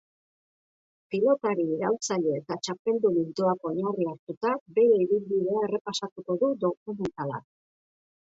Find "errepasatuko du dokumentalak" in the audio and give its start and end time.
5.69-7.49